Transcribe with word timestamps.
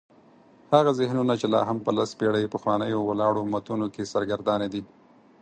هغه 0.73 0.91
ذهنونه 1.01 1.33
چې 1.41 1.47
لا 1.53 1.61
هم 1.69 1.77
په 1.85 1.91
لس 1.97 2.09
پېړۍ 2.19 2.45
پخوانیو 2.53 3.07
ولاړو 3.09 3.41
متونو 3.53 3.87
کې 3.93 4.09
سرګردانه 4.13 4.67
دي. 4.73 4.81